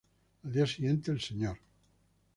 Al 0.43 0.51
día 0.51 0.65
siguiente 0.65 1.11
el 1.11 1.19
Sr. 1.21 1.59